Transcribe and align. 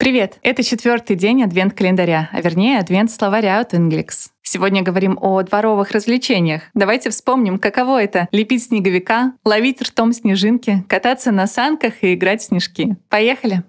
Привет! 0.00 0.38
Это 0.42 0.62
четвертый 0.62 1.16
день 1.16 1.42
адвент-календаря, 1.42 2.28
а 2.32 2.40
вернее 2.40 2.78
адвент-словаря 2.78 3.58
от 3.58 3.74
Inglix. 3.74 4.28
Сегодня 4.42 4.82
говорим 4.82 5.18
о 5.20 5.42
дворовых 5.42 5.90
развлечениях. 5.90 6.62
Давайте 6.72 7.10
вспомним, 7.10 7.58
каково 7.58 8.04
это— 8.04 8.28
лепить 8.30 8.62
снеговика, 8.62 9.32
ловить 9.44 9.82
ртом 9.82 10.12
снежинки, 10.12 10.84
кататься 10.88 11.32
на 11.32 11.48
санках 11.48 12.04
и 12.04 12.14
играть 12.14 12.42
в 12.42 12.44
снежки. 12.44 12.96
Поехали! 13.08 13.64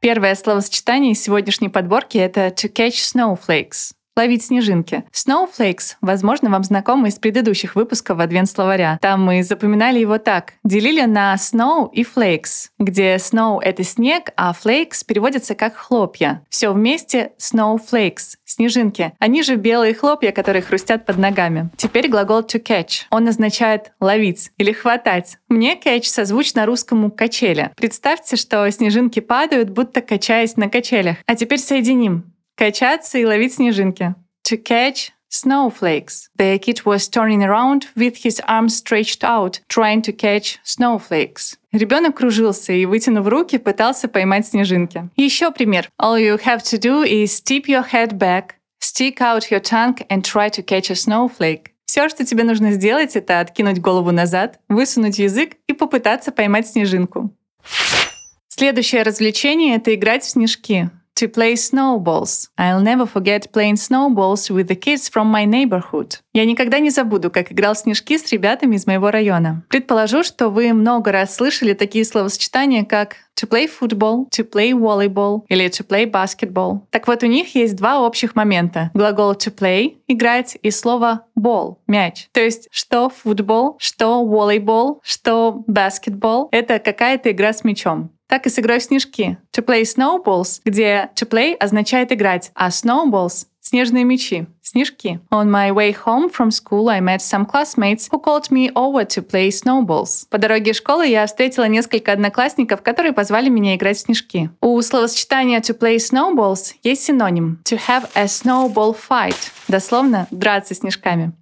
Первое 0.00 0.34
словосочетание 0.34 1.12
из 1.12 1.22
сегодняшней 1.22 1.70
подборки— 1.70 2.18
это 2.18 2.48
«to 2.48 2.70
catch 2.70 2.96
snowflakes» 3.14 3.92
ловить 4.16 4.44
снежинки. 4.44 5.04
Snowflakes, 5.12 5.96
возможно, 6.00 6.50
вам 6.50 6.64
знакомы 6.64 7.08
из 7.08 7.18
предыдущих 7.18 7.74
выпусков 7.74 8.18
Адвент-словаря. 8.18 8.98
Там 9.00 9.24
мы 9.24 9.42
запоминали 9.42 9.98
его 9.98 10.18
так. 10.18 10.54
Делили 10.64 11.02
на 11.02 11.34
snow 11.34 11.90
и 11.92 12.02
flakes, 12.02 12.68
где 12.78 13.16
snow— 13.16 13.60
это 13.62 13.84
снег, 13.84 14.30
а 14.36 14.52
flakes 14.52 15.04
переводится 15.06 15.54
как 15.54 15.76
хлопья. 15.76 16.42
Все 16.48 16.72
вместе 16.72 17.32
snowflakes— 17.38 18.36
снежинки. 18.44 19.12
Они 19.18 19.42
же 19.42 19.56
белые 19.56 19.94
хлопья, 19.94 20.32
которые 20.32 20.62
хрустят 20.62 21.06
под 21.06 21.18
ногами. 21.18 21.70
Теперь 21.76 22.08
глагол 22.08 22.40
to 22.40 22.62
catch. 22.62 23.02
Он 23.10 23.28
означает 23.28 23.92
ловить 24.00 24.50
или 24.58 24.72
хватать. 24.72 25.38
Мне 25.48 25.78
catch 25.78 26.04
созвучно 26.04 26.66
русскому 26.66 27.10
качели. 27.10 27.70
Представьте, 27.76 28.36
что 28.36 28.70
снежинки 28.70 29.20
падают, 29.20 29.70
будто 29.70 30.00
качаясь 30.00 30.56
на 30.56 30.68
качелях. 30.68 31.16
А 31.26 31.36
теперь 31.36 31.58
соединим. 31.58 32.34
Качаться 32.60 33.16
и 33.16 33.24
ловить 33.24 33.54
снежинки. 33.54 34.14
To 34.46 34.62
catch 34.62 35.12
snowflakes. 35.30 36.28
The 36.36 36.58
kid 36.58 36.84
was 36.84 37.08
turning 37.08 37.42
around 37.42 37.86
with 37.96 38.22
his 38.22 38.38
arms 38.46 38.76
stretched 38.76 39.24
out, 39.24 39.60
trying 39.70 40.02
to 40.02 40.12
catch 40.12 40.58
snowflakes. 40.62 41.56
Ребенок 41.72 42.18
кружился 42.18 42.74
и, 42.74 42.84
вытянув 42.84 43.26
руки, 43.26 43.56
пытался 43.56 44.08
поймать 44.08 44.46
снежинки. 44.46 45.08
Еще 45.16 45.50
пример. 45.52 45.88
All 45.98 46.20
you 46.20 46.38
have 46.44 46.62
to 46.64 46.78
do 46.78 47.02
is 47.02 47.40
tip 47.42 47.66
your 47.66 47.90
head 47.90 48.18
back, 48.18 48.56
stick 48.78 49.22
out 49.22 49.50
your 49.50 49.62
tongue 49.62 49.96
and 50.10 50.22
try 50.22 50.50
to 50.50 50.62
catch 50.62 50.90
a 50.90 50.94
snowflake. 50.94 51.70
Все, 51.86 52.10
что 52.10 52.26
тебе 52.26 52.44
нужно 52.44 52.72
сделать, 52.72 53.16
это 53.16 53.40
откинуть 53.40 53.80
голову 53.80 54.10
назад, 54.10 54.60
высунуть 54.68 55.18
язык 55.18 55.56
и 55.66 55.72
попытаться 55.72 56.30
поймать 56.30 56.68
снежинку. 56.68 57.34
Следующее 58.48 59.02
развлечение— 59.02 59.76
это 59.76 59.94
играть 59.94 60.24
в 60.24 60.28
снежки 60.28 60.90
to 61.20 61.28
play 61.28 61.54
snowballs. 61.54 62.48
I'll 62.58 62.80
never 62.80 63.06
forget 63.06 63.52
playing 63.52 63.76
snowballs 63.76 64.50
with 64.50 64.68
the 64.68 64.76
kids 64.76 65.08
from 65.08 65.26
my 65.30 65.44
neighborhood. 65.44 66.20
Я 66.32 66.44
никогда 66.46 66.78
не 66.78 66.90
забуду, 66.90 67.30
как 67.30 67.52
играл 67.52 67.74
снежки 67.74 68.16
с 68.16 68.30
ребятами 68.32 68.76
из 68.76 68.86
моего 68.86 69.10
района. 69.10 69.62
Предположу, 69.68 70.22
что 70.22 70.48
вы 70.48 70.72
много 70.72 71.12
раз 71.12 71.36
слышали 71.36 71.74
такие 71.74 72.04
словосочетания, 72.04 72.84
как 72.84 73.16
to 73.38 73.48
play 73.48 73.68
football, 73.68 74.28
to 74.30 74.48
play 74.48 74.72
volleyball 74.72 75.42
или 75.48 75.66
to 75.66 75.86
play 75.86 76.10
basketball. 76.10 76.80
Так 76.90 77.06
вот, 77.06 77.22
у 77.22 77.26
них 77.26 77.54
есть 77.54 77.76
два 77.76 78.00
общих 78.00 78.34
момента. 78.34 78.90
Глагол 78.94 79.32
to 79.32 79.54
play— 79.54 79.96
играть 80.08 80.56
и 80.62 80.70
слово 80.70 81.26
ball— 81.38 81.76
мяч. 81.86 82.28
То 82.32 82.40
есть 82.40 82.68
что 82.70 83.10
футбол, 83.10 83.76
что 83.78 84.24
волейбол, 84.24 85.00
что 85.02 85.64
баскетбол— 85.66 86.48
это 86.52 86.78
какая-то 86.78 87.30
игра 87.30 87.52
с 87.52 87.64
мячом 87.64 88.10
так 88.30 88.46
и 88.46 88.48
с 88.48 88.58
игрой 88.58 88.78
в 88.78 88.84
снежки. 88.84 89.36
To 89.52 89.64
play 89.64 89.82
snowballs, 89.82 90.60
где 90.64 91.10
to 91.16 91.28
play 91.28 91.54
означает 91.56 92.12
играть, 92.12 92.52
а 92.54 92.68
snowballs— 92.68 93.46
снежные 93.60 94.04
мячи, 94.04 94.46
снежки. 94.62 95.20
On 95.32 95.50
my 95.50 95.70
way 95.72 95.94
home 96.06 96.32
from 96.32 96.50
school 96.50 96.88
I 96.88 97.00
met 97.00 97.18
some 97.18 97.44
classmates 97.44 98.08
who 98.10 98.22
called 98.22 98.50
me 98.50 98.70
over 98.74 99.04
to 99.04 99.20
play 99.20 99.50
snowballs. 99.50 100.26
По 100.30 100.38
дороге 100.38 100.72
школы 100.72 101.08
я 101.08 101.26
встретила 101.26 101.66
несколько 101.66 102.12
одноклассников, 102.12 102.82
которые 102.82 103.12
позвали 103.12 103.48
меня 103.48 103.74
играть 103.74 103.98
в 103.98 104.00
снежки. 104.02 104.50
У 104.60 104.80
словосочетания 104.80 105.60
to 105.60 105.76
play 105.76 105.96
snowballs 105.96 106.74
есть 106.84 107.02
синоним 107.02 107.60
to 107.64 107.78
have 107.88 108.08
a 108.14 108.26
snowball 108.26 108.96
fight, 108.96 109.50
дословно 109.66 110.28
драться 110.30 110.74
снежками. 110.74 111.32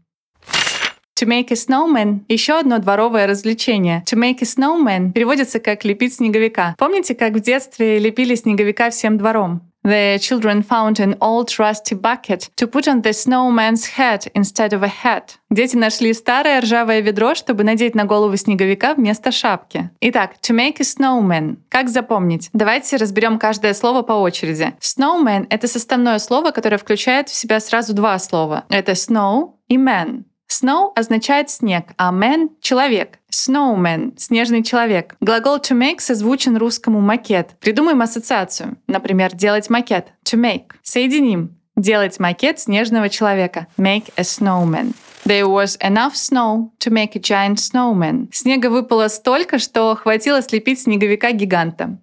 To 1.18 1.26
make 1.26 1.50
a 1.50 1.56
snowman— 1.56 2.20
еще 2.28 2.60
одно 2.60 2.78
дворовое 2.78 3.26
развлечение. 3.26 4.04
To 4.06 4.16
make 4.16 4.36
a 4.40 4.44
snowman 4.44 5.12
переводится 5.12 5.58
как 5.58 5.84
«лепить 5.84 6.14
снеговика». 6.14 6.76
Помните, 6.78 7.16
как 7.16 7.32
в 7.32 7.40
детстве 7.40 7.98
лепили 7.98 8.36
снеговика 8.36 8.88
всем 8.90 9.18
двором? 9.18 9.62
The 9.84 10.18
children 10.18 10.62
found 10.62 11.00
an 11.00 11.16
old 11.20 11.48
rusty 11.58 11.94
bucket 11.94 12.50
to 12.56 12.68
put 12.68 12.86
on 12.86 13.02
the 13.02 13.12
snowman's 13.12 13.96
head 13.96 14.30
instead 14.34 14.72
of 14.72 14.84
a 14.84 14.92
hat. 15.02 15.38
Дети 15.50 15.74
нашли 15.74 16.12
старое 16.12 16.60
ржавое 16.60 17.00
ведро, 17.00 17.34
чтобы 17.34 17.64
надеть 17.64 17.96
на 17.96 18.04
голову 18.04 18.36
снеговика 18.36 18.94
вместо 18.94 19.32
шапки. 19.32 19.90
Итак, 20.00 20.34
to 20.42 20.54
make 20.54 20.76
a 20.78 20.84
snowman. 20.84 21.56
Как 21.68 21.88
запомнить? 21.88 22.48
Давайте 22.52 22.96
разберем 22.96 23.40
каждое 23.40 23.74
слово 23.74 24.02
по 24.02 24.12
очереди. 24.12 24.74
Snowman— 24.80 25.46
это 25.50 25.66
составное 25.66 26.20
слово, 26.20 26.52
которое 26.52 26.78
включает 26.78 27.28
в 27.28 27.34
себя 27.34 27.58
сразу 27.58 27.92
два 27.92 28.18
слова. 28.20 28.66
Это 28.68 28.92
snow 28.92 29.54
и 29.68 29.76
man. 29.76 30.24
Snow 30.50 30.92
означает 30.96 31.50
снег, 31.50 31.92
а 31.98 32.10
man— 32.10 32.48
человек. 32.60 33.18
Snowman— 33.30 34.14
снежный 34.18 34.62
человек. 34.62 35.14
Глагол 35.20 35.58
to 35.58 35.76
make 35.76 36.00
созвучен 36.00 36.56
русскому 36.56 37.00
макет. 37.00 37.50
Придумаем 37.60 38.00
ассоциацию. 38.00 38.78
Например, 38.86 39.34
делать 39.34 39.68
макет— 39.68 40.12
to 40.24 40.38
make. 40.40 40.72
Соединим. 40.82 41.56
Делать 41.76 42.18
макет 42.18 42.58
снежного 42.58 43.08
человека. 43.08 43.68
Make 43.76 44.12
a 44.16 44.22
snowman. 44.22 44.94
There 45.24 45.46
was 45.46 45.76
enough 45.80 46.14
snow 46.14 46.70
to 46.80 46.90
make 46.90 47.14
a 47.14 47.20
giant 47.20 47.58
snowman. 47.58 48.28
Снега 48.32 48.70
выпало 48.70 49.08
столько, 49.08 49.58
что 49.58 49.94
хватило 49.94 50.40
слепить 50.40 50.80
снеговика-гиганта. 50.80 51.98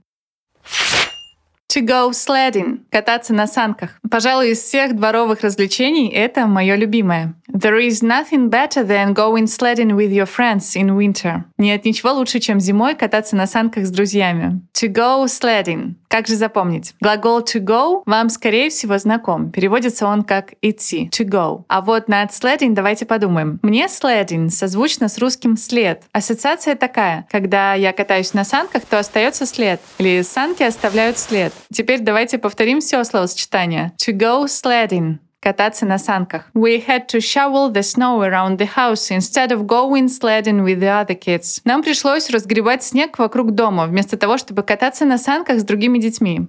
To 1.75 1.81
go 1.81 2.11
sledding— 2.11 2.79
кататься 2.89 3.33
на 3.33 3.47
санках. 3.47 3.99
Пожалуй, 4.09 4.51
из 4.51 4.59
всех 4.59 4.95
дворовых 4.95 5.41
развлечений 5.41 6.07
это 6.09 6.47
мое 6.47 6.75
любимое. 6.75 7.35
There 7.51 7.79
is 7.79 8.01
nothing 8.01 8.49
better 8.49 8.85
than 8.85 9.13
going 9.13 9.47
sledding 9.47 9.95
with 9.95 10.11
your 10.11 10.25
friends 10.25 10.75
in 10.75 10.95
winter. 10.95 11.43
Нет 11.57 11.85
ничего 11.85 12.13
лучше, 12.13 12.39
чем 12.39 12.59
зимой 12.59 12.95
кататься 12.95 13.35
на 13.35 13.45
санках 13.47 13.85
с 13.85 13.91
друзьями. 13.91 14.61
To 14.73 14.87
go 14.87 15.25
sledding. 15.25 15.95
Как 16.07 16.27
же 16.27 16.35
запомнить? 16.35 16.93
Глагол 17.01 17.41
to 17.41 17.59
go 17.59 18.03
вам, 18.05 18.29
скорее 18.29 18.69
всего, 18.69 18.97
знаком. 18.97 19.51
Переводится 19.51 20.07
он 20.07 20.23
как 20.23 20.53
идти. 20.61 21.09
To 21.11 21.25
go. 21.25 21.63
А 21.67 21.81
вот 21.81 22.07
над 22.07 22.31
sledding 22.31 22.73
давайте 22.73 23.05
подумаем. 23.05 23.59
Мне 23.63 23.85
sledding 23.85 24.49
созвучно 24.49 25.09
с 25.09 25.17
русским 25.17 25.57
след. 25.57 26.03
Ассоциация 26.13 26.75
такая. 26.75 27.27
Когда 27.31 27.73
я 27.73 27.91
катаюсь 27.91 28.33
на 28.33 28.43
санках, 28.45 28.83
то 28.85 28.97
остается 28.99 29.45
след. 29.45 29.81
Или 29.97 30.21
санки 30.21 30.63
оставляют 30.63 31.17
след. 31.17 31.53
Теперь 31.73 31.99
давайте 31.99 32.37
повторим 32.37 32.79
все 32.79 33.03
словосочетание. 33.03 33.91
To 34.05 34.13
go 34.13 34.45
sledding 34.45 35.19
кататься 35.45 35.85
на 35.85 35.99
санках. 35.99 36.49
We 36.55 36.83
had 36.87 37.07
to 37.09 37.19
shovel 37.19 37.71
the 37.71 37.83
snow 37.83 38.23
around 38.23 38.57
the 38.57 38.67
house 38.75 39.11
instead 39.11 39.51
of 39.51 39.67
going 39.67 40.07
sledding 40.07 40.63
with 40.63 40.79
the 40.79 41.05
other 41.05 41.15
kids. 41.15 41.61
Нам 41.65 41.83
пришлось 41.83 42.31
разгребать 42.31 42.83
снег 42.83 43.19
вокруг 43.19 43.53
дома, 43.53 43.85
вместо 43.85 44.17
того, 44.17 44.37
чтобы 44.37 44.63
кататься 44.63 45.05
на 45.05 45.19
санках 45.19 45.59
с 45.59 45.63
другими 45.63 45.99
детьми. 45.99 46.47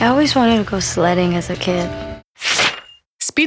I 0.00 0.08
always 0.08 0.34
wanted 0.36 0.64
to 0.64 0.70
go 0.70 0.80
sledding 0.80 1.36
as 1.36 1.50
a 1.50 1.56
kid. 1.56 2.13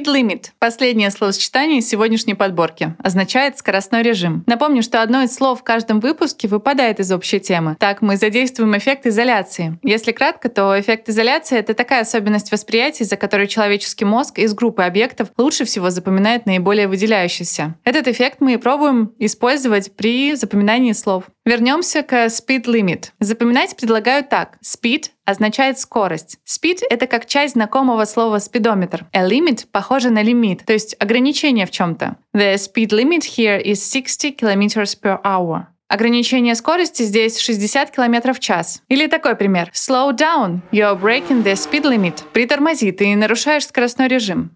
Speed 0.07 0.13
limit– 0.13 0.51
последнее 0.59 1.11
словосочетание 1.11 1.81
сегодняшней 1.81 2.33
подборки. 2.33 2.95
Означает 2.99 3.57
скоростной 3.57 4.03
режим. 4.03 4.43
Напомню, 4.47 4.81
что 4.81 5.01
одно 5.01 5.23
из 5.23 5.33
слов 5.33 5.59
в 5.59 5.63
каждом 5.63 5.99
выпуске 5.99 6.47
выпадает 6.47 6.99
из 6.99 7.11
общей 7.11 7.39
темы. 7.39 7.75
Так 7.79 8.01
мы 8.01 8.17
задействуем 8.17 8.77
эффект 8.77 9.05
изоляции. 9.05 9.79
Если 9.83 10.11
кратко, 10.11 10.49
то 10.49 10.79
эффект 10.79 11.09
изоляции– 11.09 11.57
это 11.59 11.73
такая 11.73 12.01
особенность 12.01 12.51
восприятия, 12.51 13.03
за 13.03 13.17
которой 13.17 13.47
человеческий 13.47 14.05
мозг 14.05 14.39
из 14.39 14.53
группы 14.53 14.83
объектов 14.83 15.29
лучше 15.37 15.65
всего 15.65 15.89
запоминает 15.89 16.45
наиболее 16.45 16.87
выделяющиеся. 16.87 17.75
Этот 17.83 18.07
эффект 18.07 18.37
мы 18.39 18.57
пробуем 18.57 19.13
использовать 19.19 19.95
при 19.95 20.35
запоминании 20.35 20.93
слов. 20.93 21.25
Вернемся 21.47 22.03
к 22.03 22.13
speed 22.25 22.65
limit. 22.65 23.11
Запоминать 23.21 23.77
предлагаю 23.77 24.25
так. 24.25 24.57
Speed 24.61 25.11
означает 25.23 25.79
скорость. 25.79 26.39
Speed— 26.45 26.79
это 26.89 27.07
как 27.07 27.25
часть 27.25 27.53
знакомого 27.53 28.03
слова 28.03 28.39
спидометр. 28.39 29.05
A 29.13 29.25
limit 29.25 29.65
похоже 29.71 30.09
на 30.09 30.21
лимит, 30.21 30.65
то 30.65 30.73
есть 30.73 30.97
ограничение 30.99 31.65
в 31.65 31.71
чем-то. 31.71 32.17
The 32.35 32.55
speed 32.55 32.89
limit 32.89 33.21
here 33.21 33.63
is 33.63 33.75
60 33.75 34.35
km 34.37 34.99
per 35.01 35.21
hour. 35.23 35.67
Ограничение 35.87 36.53
скорости 36.53 37.03
здесь 37.03 37.39
60 37.39 37.91
км 37.91 38.33
в 38.33 38.41
час. 38.41 38.81
Или 38.89 39.07
такой 39.07 39.37
пример. 39.37 39.71
Slow 39.73 40.13
down. 40.13 40.59
You're 40.73 40.99
breaking 40.99 41.45
the 41.45 41.53
speed 41.53 41.83
limit. 41.83 42.23
Притормози, 42.33 42.91
ты 42.91 43.15
нарушаешь 43.15 43.65
скоростной 43.65 44.09
режим. 44.09 44.51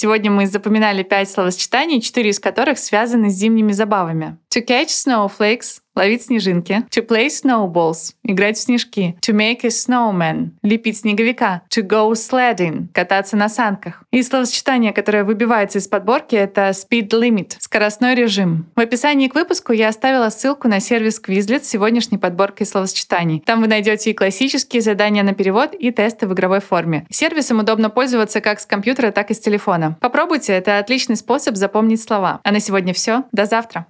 Сегодня 0.00 0.30
мы 0.30 0.46
запоминали 0.46 1.02
пять 1.02 1.28
словосочетаний, 1.28 2.00
четыре 2.00 2.30
из 2.30 2.38
которых 2.38 2.78
связаны 2.78 3.30
с 3.30 3.34
зимними 3.34 3.72
забавами. 3.72 4.38
To 4.54 4.64
catch 4.64 4.90
snowflakes— 4.90 5.80
ловить 5.98 6.22
снежинки. 6.22 6.84
To 6.90 7.06
play 7.06 7.26
snowballs— 7.26 8.14
играть 8.24 8.56
в 8.56 8.62
снежки. 8.62 9.16
To 9.20 9.34
make 9.34 9.60
a 9.64 9.68
snowman— 9.68 10.50
лепить 10.62 10.98
снеговика. 10.98 11.62
To 11.70 11.86
go 11.86 12.12
sledding— 12.12 12.86
кататься 12.94 13.36
на 13.36 13.48
санках. 13.48 14.02
И 14.10 14.22
словосочетание, 14.22 14.92
которое 14.92 15.24
выбивается 15.24 15.78
из 15.78 15.88
подборки, 15.88 16.36
это 16.36 16.70
speed 16.70 17.10
limit— 17.10 17.56
скоростной 17.58 18.14
режим. 18.14 18.66
В 18.74 18.80
описании 18.80 19.28
к 19.28 19.34
выпуску 19.34 19.72
я 19.72 19.88
оставила 19.88 20.30
ссылку 20.30 20.68
на 20.68 20.80
сервис 20.80 21.20
Quizlet 21.20 21.64
с 21.64 21.68
сегодняшней 21.68 22.18
подборкой 22.18 22.66
словосочетаний. 22.66 23.42
Там 23.44 23.60
вы 23.60 23.66
найдете 23.66 24.10
и 24.10 24.14
классические 24.14 24.82
задания 24.82 25.22
на 25.22 25.34
перевод, 25.34 25.74
и 25.74 25.90
тесты 25.90 26.26
в 26.26 26.32
игровой 26.32 26.60
форме. 26.60 27.06
Сервисом 27.10 27.58
удобно 27.58 27.90
пользоваться 27.90 28.40
как 28.40 28.60
с 28.60 28.66
компьютера, 28.66 29.10
так 29.10 29.30
и 29.30 29.34
с 29.34 29.40
телефона. 29.40 29.96
Попробуйте, 30.00 30.52
это 30.52 30.78
отличный 30.78 31.16
способ 31.16 31.56
запомнить 31.56 32.00
слова. 32.00 32.40
А 32.44 32.52
на 32.52 32.60
сегодня 32.60 32.94
все. 32.94 33.24
До 33.32 33.46
завтра. 33.46 33.86